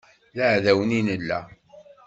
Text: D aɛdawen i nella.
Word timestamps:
D 0.35 0.37
aɛdawen 0.43 0.97
i 0.99 1.01
nella. 1.07 1.39